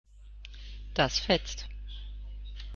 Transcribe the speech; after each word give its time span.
Das 0.95 1.19
fetzt. 1.19 1.69